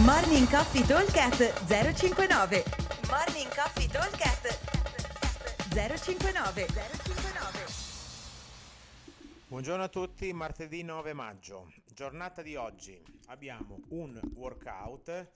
[0.00, 2.64] Morning Coffee Talkcast 059
[3.10, 4.58] Morning Coffee Talkcast
[5.68, 7.64] 059 059
[9.48, 11.70] Buongiorno a tutti, martedì 9 maggio.
[11.92, 15.30] Giornata di oggi abbiamo un workout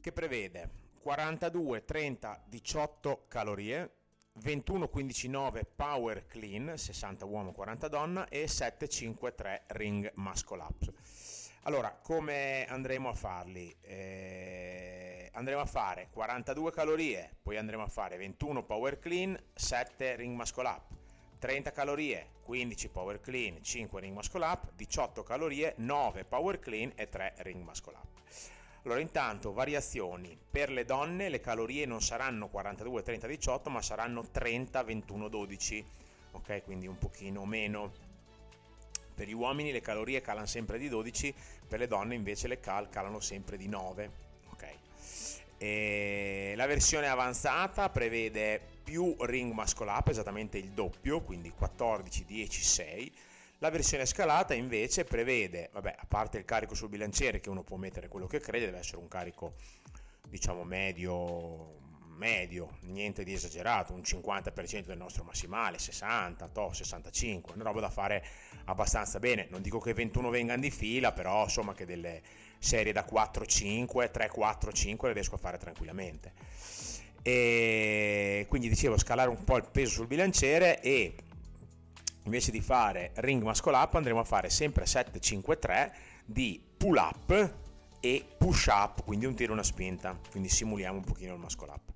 [0.00, 0.70] che prevede
[1.02, 3.96] 42, 30, 18 calorie,
[4.32, 10.62] 21, 15, 9 power clean, 60 uomo, 40 donna e 7, 5, 3 ring muscle
[10.62, 10.90] up.
[11.64, 13.74] Allora, come andremo a farli?
[13.82, 20.34] Eh, andremo a fare 42 calorie, poi andremo a fare 21 power clean, 7 ring
[20.34, 20.84] muscle up,
[21.38, 27.10] 30 calorie, 15 power clean, 5 ring muscle up, 18 calorie, 9 power clean e
[27.10, 28.08] 3 ring muscle up.
[28.84, 30.38] Allora, intanto, variazioni.
[30.50, 35.86] Per le donne le calorie non saranno 42, 30, 18, ma saranno 30, 21, 12.
[36.32, 38.08] Ok, quindi un pochino meno
[39.20, 41.34] per gli uomini le calorie calano sempre di 12,
[41.68, 44.10] per le donne invece le cal calano sempre di 9.
[44.52, 44.78] Okay.
[45.58, 52.62] E la versione avanzata prevede più ring muscle up, esattamente il doppio, quindi 14, 10,
[52.62, 53.12] 6.
[53.58, 57.76] La versione scalata invece prevede, vabbè, a parte il carico sul bilanciere che uno può
[57.76, 59.52] mettere quello che crede, deve essere un carico
[60.30, 61.89] diciamo medio
[62.20, 67.88] medio, niente di esagerato, un 50% del nostro massimale, 60, to, 65, una roba da
[67.88, 68.22] fare
[68.66, 69.48] abbastanza bene.
[69.50, 72.22] Non dico che 21 vengano di fila, però insomma che delle
[72.58, 76.32] serie da 4-5, 3-4-5 le riesco a fare tranquillamente.
[77.22, 81.14] E quindi dicevo scalare un po' il peso sul bilanciere e
[82.24, 85.90] invece di fare ring muscle up andremo a fare sempre 7-5-3
[86.26, 87.68] di pull up
[88.00, 91.70] e push up, quindi un tiro e una spinta, quindi simuliamo un pochino il muscle
[91.70, 91.92] up.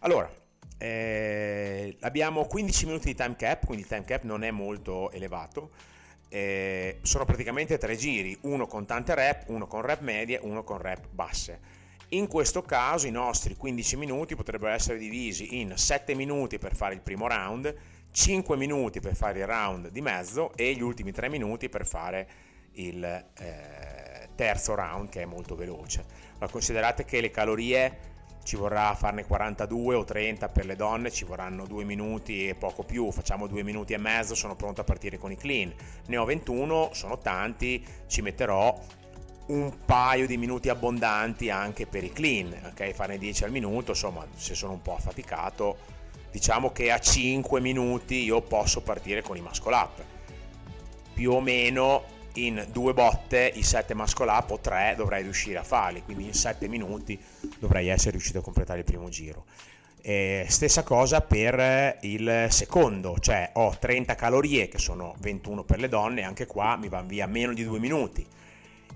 [0.00, 0.30] Allora,
[0.78, 5.70] eh, abbiamo 15 minuti di time cap, quindi il time cap non è molto elevato.
[6.28, 10.78] Eh, sono praticamente tre giri, uno con tante rep, uno con rep medie, uno con
[10.78, 11.60] rep basse.
[12.08, 16.94] In questo caso i nostri 15 minuti potrebbero essere divisi in 7 minuti per fare
[16.94, 17.74] il primo round,
[18.10, 22.28] 5 minuti per fare il round di mezzo e gli ultimi 3 minuti per fare
[22.72, 26.04] il eh, terzo round che è molto veloce.
[26.38, 28.10] Ma considerate che le calorie
[28.44, 32.82] ci vorrà farne 42 o 30 per le donne, ci vorranno 2 minuti e poco
[32.82, 35.72] più, facciamo 2 minuti e mezzo, sono pronto a partire con i clean.
[36.06, 38.76] Ne ho 21, sono tanti, ci metterò
[39.44, 42.92] un paio di minuti abbondanti anche per i clean, ok?
[42.92, 45.78] Farne 10 al minuto, insomma, se sono un po' affaticato,
[46.30, 50.02] diciamo che a 5 minuti io posso partire con i muscle up.
[51.14, 52.04] Più o meno
[52.34, 56.34] in due botte i 7 muscle up o 3 dovrei riuscire a farli, quindi in
[56.34, 57.18] 7 minuti
[57.58, 59.44] dovrei essere riuscito a completare il primo giro.
[60.00, 65.88] E stessa cosa per il secondo, cioè ho 30 calorie che sono 21 per le
[65.88, 68.26] donne, anche qua mi vanno via meno di 2 minuti.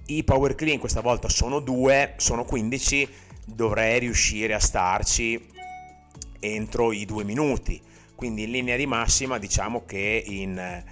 [0.07, 3.09] I power clean questa volta sono 2, sono 15,
[3.45, 5.49] dovrei riuscire a starci
[6.41, 7.81] entro i 2 minuti.
[8.15, 10.85] Quindi in linea di massima diciamo che in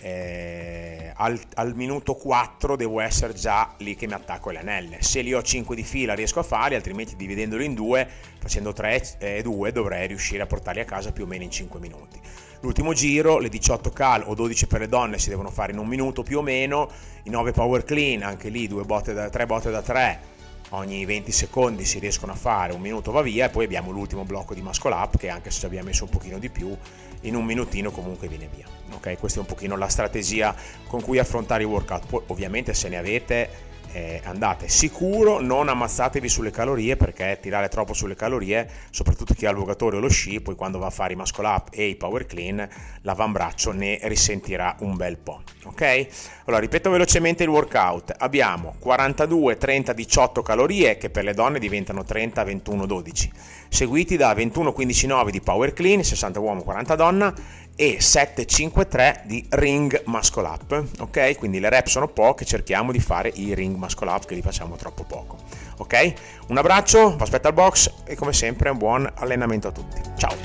[0.00, 5.02] eh, al, al, minuto 4 devo essere già lì che mi attacco le anelle.
[5.02, 9.16] Se li ho 5 di fila riesco a farli, altrimenti dividendoli in due, facendo 3
[9.18, 12.18] e 2, dovrei riuscire a portarli a casa più o meno in 5 minuti.
[12.60, 15.86] L'ultimo giro, le 18 cal o 12 per le donne si devono fare in un
[15.86, 16.90] minuto più o meno,
[17.24, 20.38] i 9 power clean, anche lì 2 botte da 3 botte da 3
[20.70, 24.24] ogni 20 secondi si riescono a fare, un minuto va via e poi abbiamo l'ultimo
[24.24, 26.76] blocco di muscle up che anche se ci abbiamo messo un pochino di più,
[27.22, 28.66] in un minutino comunque viene via.
[28.92, 30.54] Ok, questa è un pochino la strategia
[30.86, 32.06] con cui affrontare i workout.
[32.06, 34.68] Poi ovviamente se ne avete eh, andate.
[34.68, 39.96] Sicuro non ammazzatevi sulle calorie perché tirare troppo sulle calorie soprattutto chi ha il vogatore
[39.96, 42.68] o lo sci poi quando va a fare i muscle up e i power clean
[43.02, 46.06] l'avambraccio ne risentirà un bel po' ok?
[46.44, 48.14] Allora ripeto velocemente il workout.
[48.18, 53.32] Abbiamo 42 30 18 calorie che per le donne diventano 30 21 12
[53.68, 57.34] seguiti da 21 15 9 di power clean 60 uomo 40 donna
[57.80, 61.38] e 7-5-3 di ring muscle up, ok?
[61.38, 64.76] Quindi le rep sono poche, cerchiamo di fare i ring muscle up che li facciamo
[64.76, 65.38] troppo poco,
[65.78, 66.12] ok?
[66.48, 69.98] Un abbraccio, vi aspetto al box e come sempre un buon allenamento a tutti.
[70.14, 70.36] Ciao!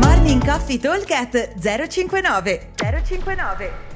[0.00, 2.70] Morning Coffee Talk 059
[3.04, 3.91] 059